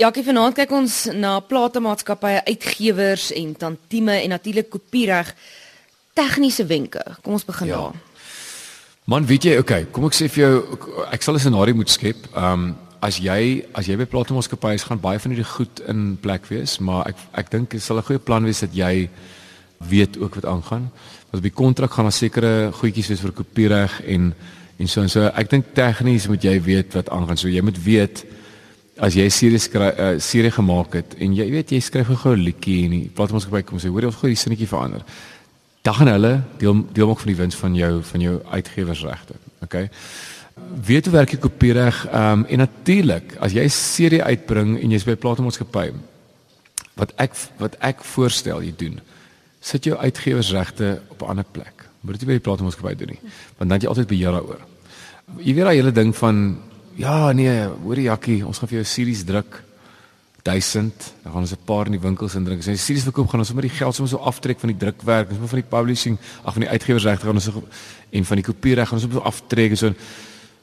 [0.00, 5.34] Jackie vanaand kyk ons na platemaatskappye, uitgewers en tantieme en natuurlik kopiereg
[6.16, 7.02] tegniese wenke.
[7.20, 7.80] Kom ons begin ja.
[7.82, 7.98] daar.
[9.12, 10.78] Man, weet jy, okay, kom ek sê vir jou
[11.12, 12.16] ek sal 'n scenario moet skep.
[12.32, 16.48] Um as jy as jy by platemaatskappye is, gaan baie van hierdie goed in plek
[16.48, 19.10] wees, maar ek ek dink dit sal 'n goeie plan wees dat jy
[19.84, 20.88] weet ook wat aangaan.
[21.30, 24.34] Want die kontrak gaan daar sekere goedjies wees vir kopiereg en
[24.78, 25.28] en so en so.
[25.36, 27.36] Ek dink tegnies moet jy weet wat aangaan.
[27.36, 28.24] So jy moet weet
[29.00, 32.44] as jy serie skryf uh, serie gemaak het en jy weet jy skryf gou 'n
[32.44, 35.02] liedjie en die platformsgebruik kom sê hoor jy of gou die sinnetjie verander.
[35.82, 39.34] Dan gaan hulle deel deel maak van die wins van jou van jou uitgewersregte.
[39.62, 39.88] Okay.
[40.84, 42.06] Weet hoe werk die kopiereg?
[42.06, 45.94] Ehm um, en natuurlik as jy 'n serie uitbring en jy's by platformsgebruik
[46.96, 49.00] wat ek wat ek voorstel jy doen.
[49.60, 51.88] Sit jou uitgewersregte op 'n ander plek.
[52.00, 53.22] Moet dit nie by die platformsgebruik doen nie.
[53.56, 54.60] Want dan jy altyd beheer daaroor.
[55.38, 56.58] Jy weet daai hele ding van
[57.00, 59.62] Ja, nee, hoor die Jakkie, ons gaan vir jou series druk.
[60.44, 61.06] 1000.
[61.22, 62.58] Dan gaan ons 'n paar in die winkels indruk.
[62.58, 65.30] As jy series verkoop, gaan ons sommer die geld sommer so aftrek van die drukwerk,
[65.30, 67.62] moet van die publishing, ag van die uitgewersregte gaan ons so
[68.10, 69.92] en van die kopiereg gaan ons sommer so aftrek so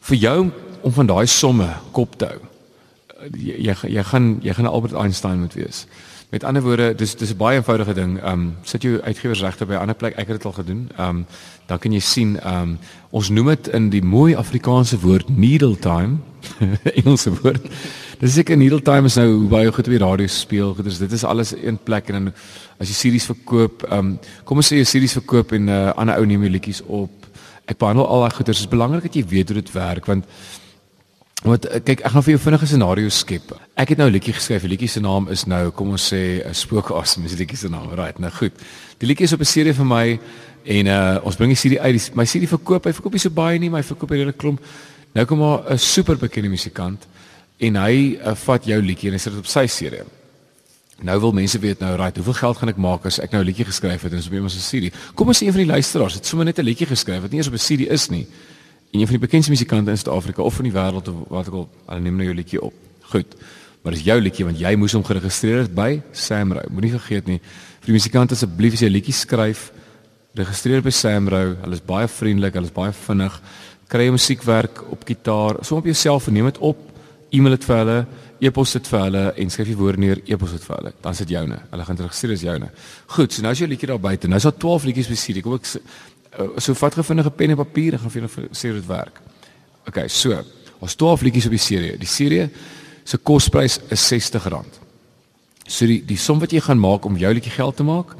[0.00, 0.50] vir jou
[0.82, 2.40] om van daai somme kop te hou.
[3.32, 5.86] Jy jy, jy gaan jy gaan Albert Einstein moet wees.
[6.28, 8.22] Met ander woorde, dis dis 'n baie eenvoudige ding.
[8.22, 10.12] Ehm um, sit jou uitgewersregte by 'n ander plek.
[10.12, 10.88] Ek het dit al gedoen.
[10.96, 11.26] Ehm um,
[11.66, 12.78] dan kan jy sien ehm um,
[13.10, 16.16] ons noem dit in die mooi Afrikaanse woord needle time.
[17.00, 17.66] Engelse woord.
[18.18, 20.74] Dis seker needle time is nou baie goed op die radio speel.
[20.74, 22.32] Goed, dus dit is alles een plek en dan
[22.78, 25.92] as jy series verkoop, ehm um, kom ons sê jy series verkoop en 'n uh,
[25.96, 27.26] ander ou neem jou liedjies op.
[27.64, 28.58] Ek behandel al daai goeders.
[28.58, 30.24] Dit is belangrik dat jy weet hoe dit werk want
[31.46, 33.52] Want eh, kyk, ek gaan vir jou vinnige scenario skep.
[33.78, 34.62] Ek het nou 'n liedjie geskryf.
[34.62, 37.22] Die liedjie se naam is nou, kom ons sê, 'n spookasem.
[37.22, 37.94] Dis die liedjie se naam.
[37.94, 38.52] Right, nou goed.
[38.98, 40.20] Die liedjie is op 'n serie vir my
[40.64, 42.14] en uh ons bring die serie uit.
[42.14, 44.60] My serie verkoop, hy verkoop nie so baie nie, maar hy verkoop 'n hele klomp.
[45.14, 47.06] Nou kom maar 'n super bekende musikant
[47.58, 50.02] en hy uh, vat jou liedjie en hy sit dit op sy serie.
[51.02, 53.46] Nou wil mense weet nou, right, hoeveel geld gaan ek maak as ek nou 'n
[53.46, 54.92] liedjie geskryf het en so op 'n serie?
[55.14, 57.38] Kom ons sê een van die luisteraars het sommer net 'n liedjie geskryf wat nie
[57.38, 58.26] eens op 'n serie is nie
[58.90, 61.56] en een van die bekendste musikante in Suid-Afrika of in die wêreld of wat ek
[61.60, 62.74] al hulle neem nou jou liedjie op.
[63.12, 63.34] Goed.
[63.82, 66.64] Maar dis jou liedjie want jy moes hom geregistreer het by Samrou.
[66.72, 67.38] Moenie vergeet nie.
[67.80, 69.70] Vir die musikante asseblief as jy 'n liedjie skryf,
[70.34, 71.56] registreer by Samrou.
[71.62, 73.40] Hulle is baie vriendelik, hulle is baie vinnig.
[73.88, 76.76] Kry jy musiekwerk op gitaar, som op jouself en neem dit op.
[77.30, 78.06] E-mail dit vir hulle,
[78.40, 80.92] e-pos dit vir hulle en skryf die woorde neer, e-pos dit vir hulle.
[81.00, 81.58] Dan sit joune.
[81.70, 82.70] Hulle gaan registreer as joune.
[83.06, 84.28] Goed, so nou is jou liedjie daar buite.
[84.28, 85.42] Nou is daar 12 liedjies besit.
[85.42, 85.80] Kom ek uh,
[86.56, 89.20] so vat gevinnige pen en papier en gaan vir julle sê dit werk.
[89.88, 90.36] OK, so.
[90.78, 91.96] Ons 12 liedjies op die serie.
[91.98, 92.48] Die serie
[93.04, 94.64] se kosprys is R60.
[95.66, 98.14] So die die som wat jy gaan maak om jou liedjie geld te maak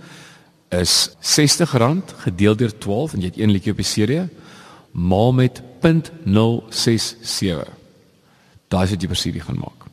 [0.74, 1.64] is R60
[2.24, 4.28] gedeel deur 12 en jy het een liedjie op die serie
[4.92, 7.68] maal met 0.067.
[8.68, 9.86] Daai is wat jy per serie gaan maak.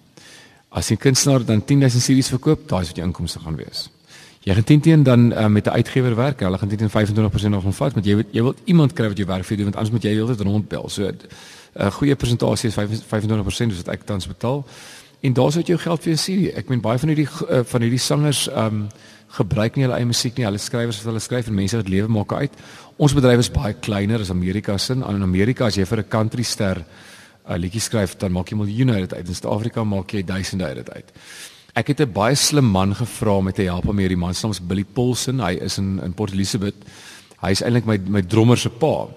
[0.69, 3.90] As 'n kunstenaar dan 10000 series verkoop, daai is wat jou inkomste gaan wees.
[4.46, 6.40] Jy gaan teen teen dan uh, met 'n uitgewer werk.
[6.40, 9.18] Hulle gaan teen teen 25% nog ontvang, want jy weet jy wil iemand kry wat
[9.18, 10.90] jou werk vir doen want anders moet jy heeltyd rondbel.
[10.90, 11.18] So 'n
[11.74, 14.66] uh, goeie persentasie is 25% dus wat ek tans betaal.
[15.22, 16.54] En daar's wat jou geld vir 'n serie.
[16.54, 18.88] Ek meen baie van hierdie uh, van hierdie sangers um
[19.28, 20.46] gebruik nie hulle eie musiek nie.
[20.46, 22.54] Hulle skrywers wat hulle skryf en mense wat lewe maak uit.
[22.98, 24.94] Ons bedryf is baie kleiner as Amerika se.
[24.94, 26.86] In Amerika as jy vir 'n country ster 'n
[27.52, 29.28] uh, liedjie skryf, dan maak jy miljoene uit uit.
[29.28, 31.12] In Suid-Afrika maak jy duisende uit uit.
[31.75, 34.52] Ek het 'n baie slim man gevra om te help om hierdie man se naam
[34.52, 35.40] is Billy Paulson.
[35.40, 36.75] Hy is in in Port Elizabeth.
[37.41, 39.08] Hy is eintlik my my drummer se pa.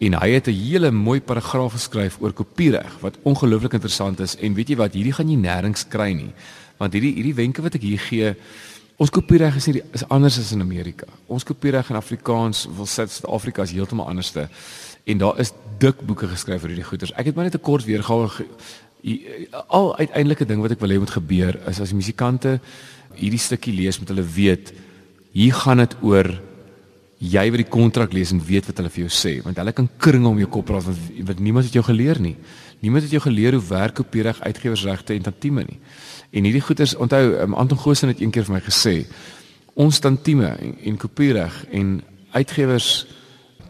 [0.00, 4.54] En hy het 'n hele mooi paragraaf geskryf oor kopiereg wat ongelooflik interessant is en
[4.54, 6.32] weet jy wat, hierdie gaan jy nêrens kry nie.
[6.78, 8.34] Want hierdie hierdie wenke wat ek hier gee,
[8.96, 11.06] ons kopiereg is nie is anders as in Amerika.
[11.26, 14.48] Ons kopiereg in Afrikaans, wil Suid-Afrika is heeltemal anderste.
[15.04, 17.12] En daar is dik boeke geskryf oor hierdie goeters.
[17.12, 18.28] Ek het maar net 'n kort weergawe
[19.68, 22.58] al uiteindelike ding wat ek wil hê moet gebeur is as die musikante
[23.16, 24.72] hierdie stukkie lees met hulle weet
[25.32, 26.30] hier gaan dit oor
[27.20, 29.32] jy wat die kontrak lees en weet wat hulle vir jou sê.
[29.44, 32.34] Want hulle kan kring om jou kop praat want, want niemand het jou geleer nie.
[32.80, 35.76] Niemand het jou geleer hoe werk kopiereg uitgewersregte en tantieme nie.
[36.32, 38.94] En hierdie goeters onthou um, Anton Goosen het eendag vir my gesê
[39.80, 41.98] ons tantieme en, en kopiereg en
[42.32, 42.88] uitgewers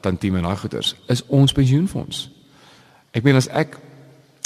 [0.01, 2.29] tantieme en daai goeters is ons pensioenfonds.
[3.13, 3.75] Ek meen as ek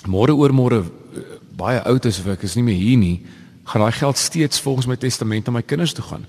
[0.06, 3.16] môre oor môre eh, baie oud is of ek is nie meer hier nie,
[3.64, 6.26] gaan daai geld steeds volgens my testament aan my kinders toe gaan.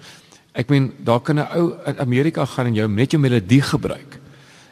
[0.55, 4.19] Ek meen daar kan 'n ou in Amerika gaan en jou net jou melodie gebruik.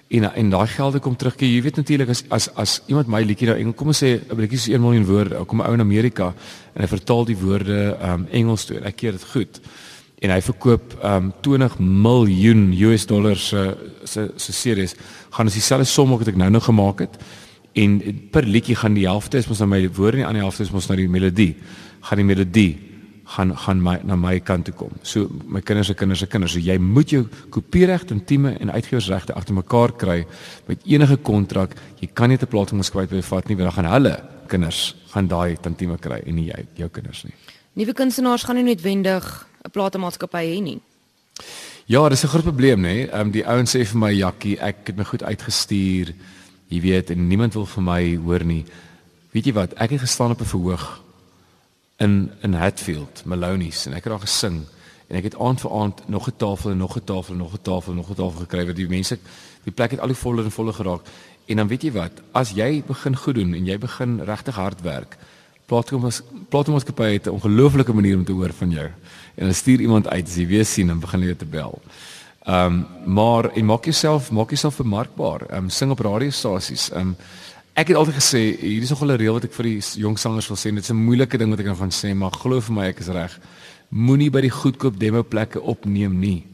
[0.09, 1.35] En en daai gelde kom terug.
[1.39, 4.39] Jy weet natuurlik as as as iemand my liedjie nou Engels kom ons sê 'n
[4.39, 5.45] liedjie is 1 miljoen woorde.
[5.45, 6.33] Kom 'n ou in Amerika
[6.75, 8.79] en hy vertaal die woorde um Engels toe.
[8.79, 9.59] Ek keer dit goed.
[10.21, 14.95] En hy verkoop um 20 miljoen US dollars se se se series.
[15.29, 17.17] Gaan as dieselfde som wat ek nou nou gemaak het
[17.73, 17.99] En
[18.31, 20.71] per liedjie gaan die helfte is mos na my woorde en die ander helfte is
[20.71, 21.55] mos na die melodie.
[22.01, 22.93] Gaan die melodie
[23.33, 24.91] gaan gaan my na my kant toe kom.
[25.01, 26.53] So my kinders se kinders se kinders.
[26.53, 30.19] So jy moet jou kopiereg intieme en uitgewersregte agter mekaar kry
[30.67, 31.75] met enige kontrak.
[31.99, 35.97] Jy kan nie 'n plaasmaatskappy bevat nie want dan gaan hulle kinders gaan daai tantieme
[35.97, 37.33] kry en nie jy jou kinders nie.
[37.73, 40.81] Nuwe kunstenaars gaan nie noodwendig 'n plaasmaatskappy hê nie.
[41.85, 43.09] Ja, dis 'n groot probleem nê.
[43.09, 46.13] Ehm um, die ouens sê vir my Jakkie, ek het my goed uitgestuur.
[46.73, 48.63] Jy weet, niemand wil vir my hoor nie.
[49.33, 49.75] Weet jy wat?
[49.81, 51.01] Ek het gestaan op 'n verhoog
[52.01, 54.65] in in Hatfield, Maloney's en ek het daar gesing
[55.07, 57.53] en ek het aand vir aand nog 'n tafel en nog 'n tafel en nog
[57.53, 59.19] 'n tafel en nog 'n tafel gekry wat die mense
[59.63, 61.01] die plek het al hoe voller en voller geraak.
[61.45, 64.81] En dan weet jy wat, as jy begin goed doen en jy begin regtig hard
[64.81, 65.17] werk,
[65.65, 68.89] Platforms Platformskappe het 'n ongelooflike manier om te hoor van jou.
[69.35, 71.81] En dan stuur iemand uit as jy weer sien en begin jy te bel.
[72.43, 72.65] Ehm
[73.05, 75.41] um, maar en maak jouself maak jouself vermarkbaar.
[75.41, 76.89] Ehm um, sing op radiostasies.
[76.91, 77.15] Ehm um,
[77.73, 80.47] ek het altyd gesê hier is nog 'n reël wat ek vir die jong sangers
[80.47, 80.75] wil sê.
[80.75, 82.99] Dit is 'n moeilike ding wat ek nou gaan sê, maar glo vir my ek
[82.99, 83.39] is reg.
[83.89, 86.45] Moenie by die goedkoop demo plekke opneem nie.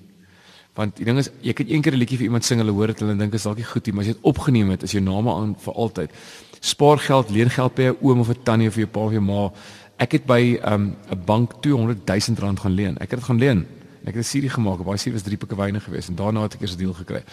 [0.75, 2.87] Want die ding is jy kan een keer 'n liedjie vir iemand sing, hulle hoor
[2.87, 4.91] dit, hulle dink is dalk nie goed nie, maar as jy dit opgeneem het, is
[4.91, 6.11] jou naam aan vir altyd
[6.59, 9.11] spaar geld, leen geld by 'n oom of 'n tannie of vir jou pa of
[9.11, 9.51] jou ma.
[9.97, 10.95] Ek het by 'n um,
[11.25, 12.95] bank 200 000 rand gaan leen.
[12.99, 13.65] Ek het dit gaan leen.
[14.05, 16.53] Ek het 'n serie gemaak, baie serie was drie pikke wyne geweest en daarna het
[16.53, 17.23] ek eers 'n deal gekry.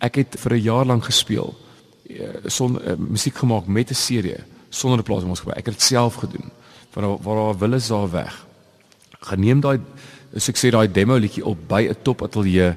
[0.00, 1.54] Ek het vir 'n jaar lank gespeel.
[2.08, 5.56] Eh, son uh, musiek gemaak met 'n serie sonder 'n plaas ons gebeur.
[5.56, 6.50] Ek het dit self gedoen.
[6.92, 8.46] Waar waar daar wille is daar weg.
[9.20, 9.80] Geneem daai
[10.36, 12.76] so ek sê daai demo liedjie op by 'n top ateljee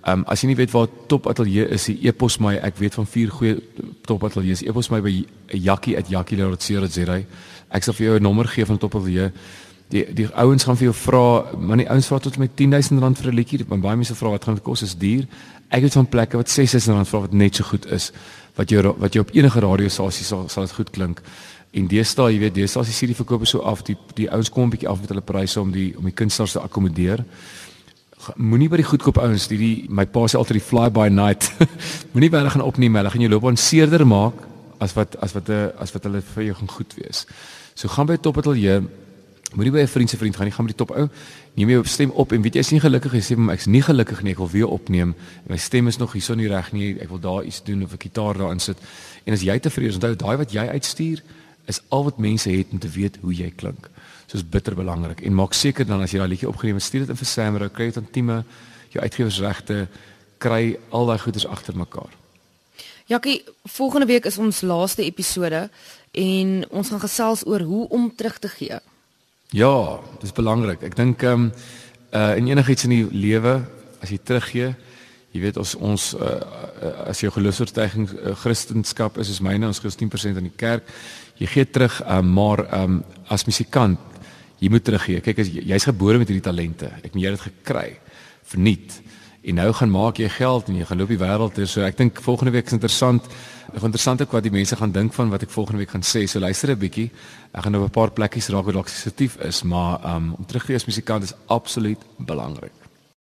[0.00, 2.94] Ehm um, as jy nie weet waar Top Atelier is, die e-pos my, ek weet
[2.96, 3.58] van vier goeie
[4.08, 4.56] Top Ateljee.
[4.64, 5.12] E-pos my by
[5.52, 7.18] jakkie@jakkie.co.za.
[7.68, 9.32] Ek sal vir jou 'n nommer gee van Top Atelier.
[9.90, 11.24] Die die ouens gaan vir jou vra,
[11.58, 13.64] maar die ouens vra tot met 10000 rand vir 'n liedjie.
[13.64, 14.82] Baie mense vra wat gaan dit kos?
[14.82, 15.26] Is duur.
[15.68, 18.12] Ek het van plekke wat 6000 rand vra wat net so goed is
[18.56, 21.22] wat jy wat jy op enige radiostasie sal sal dit goed klink.
[21.72, 24.50] En deesdae, jy weet, deesdae as jy sien die verkope so af, die die ouens
[24.50, 27.24] kom 'n bietjie af met hulle pryse om die om die kunstenaars te akkommodeer
[28.36, 31.50] moenie by die goedkoop ouens die, die my pa sê altyd die fly by night
[32.12, 34.36] moenie baie gaan opneem hulle gaan jou loopbaan seerder maak
[34.84, 37.26] as wat as wat 'n eh, as wat hulle vir jou gaan goed wees
[37.74, 38.82] so gaan by top ateljee
[39.54, 41.08] moenie by 'n vriend se vriend gaan nie gaan by die top ou.
[41.54, 43.82] Neem jou stem op en weet jy jy nie gelukkig is sê hom ek's nie
[43.82, 45.14] gelukkig nie ek wil weer opneem.
[45.48, 47.00] My stem is nog hierso nie reg nie.
[47.00, 48.78] Ek wil daar iets doen of 'n gitaar daarin sit.
[49.24, 51.22] En as jy tevrede is onthou daai wat jy uitstuur
[51.66, 53.90] is al wat mense het om te weet hoe jy klink.
[54.26, 55.20] Soos bitter belangrik.
[55.20, 57.68] En maak seker dan as jy daai liedjie opgeneem het, stuur dit in vir Samro,
[57.68, 58.44] kry dit aan Tieme,
[58.94, 59.88] jou uitgewersregte,
[60.38, 62.12] kry al daai goeders agter mekaar.
[63.10, 65.68] Jakkie, volgende week is ons laaste episode
[66.12, 68.78] en ons gaan gesels oor hoe om terug te gee.
[69.50, 70.84] Ja, dis belangrik.
[70.86, 71.52] Ek dink ehm um,
[72.14, 73.56] uh in enigiets in die lewe
[74.02, 74.68] as jy teruggee,
[75.34, 76.36] jy weet ons ons uh,
[77.10, 78.86] as jou geloofsvertuiging uh, Christendom
[79.18, 80.86] is is myne ons gee 10% aan die kerk.
[81.38, 83.98] Jy gee terug, um, maar ehm um, as musikant
[84.60, 85.20] jy moet teruggee.
[85.20, 86.92] Kyk as jy's gebore met hierdie talente.
[87.02, 87.88] Ek moet jy dit gekry
[88.52, 89.00] verniet.
[89.42, 91.68] En nou gaan maak jy geld en jy gaan loop die wêreld deur.
[91.68, 93.24] So ek dink volgende week is interessant.
[93.72, 96.26] Ek interessant ook wat die mense gaan dink van wat ek volgende week gaan sê.
[96.28, 97.10] So luister 'n bietjie.
[97.54, 100.62] Ek gaan nou 'n paar plekkies raak wat dalk sensitief is, maar um, om terug
[100.62, 102.79] te gee as musikant is absoluut belangrik.